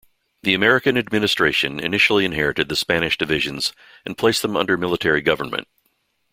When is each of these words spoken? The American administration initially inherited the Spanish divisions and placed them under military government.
The 0.41 0.55
American 0.55 0.97
administration 0.97 1.79
initially 1.79 2.25
inherited 2.25 2.69
the 2.69 2.75
Spanish 2.75 3.19
divisions 3.19 3.71
and 4.03 4.17
placed 4.17 4.41
them 4.41 4.57
under 4.57 4.75
military 4.75 5.21
government. 5.21 5.67